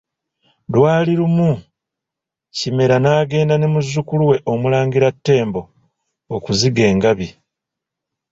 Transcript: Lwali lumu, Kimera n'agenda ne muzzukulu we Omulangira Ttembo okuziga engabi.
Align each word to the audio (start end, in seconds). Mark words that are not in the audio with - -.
Lwali 0.73 1.13
lumu, 1.19 1.51
Kimera 2.55 2.97
n'agenda 3.01 3.55
ne 3.57 3.67
muzzukulu 3.73 4.23
we 4.29 4.37
Omulangira 4.51 5.07
Ttembo 5.15 5.61
okuziga 6.35 6.81
engabi. 6.91 7.27